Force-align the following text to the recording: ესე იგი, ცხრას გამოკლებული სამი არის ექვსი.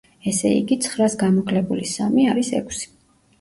ესე 0.29 0.51
იგი, 0.53 0.77
ცხრას 0.85 1.15
გამოკლებული 1.25 1.85
სამი 1.91 2.25
არის 2.33 2.51
ექვსი. 2.63 2.91